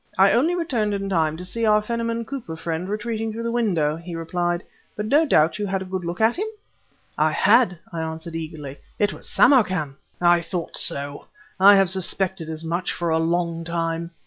[0.17, 3.97] "I only returned in time to see our Fenimore Cooper friend retreating through the window,"
[3.97, 4.63] he replied;
[4.95, 6.47] "but no doubt you had a good look at him?"
[7.19, 8.79] "I had!" I answered eagerly.
[8.97, 11.27] "It was Samarkan!" "I thought so!
[11.59, 14.09] I have suspected as much for a long time."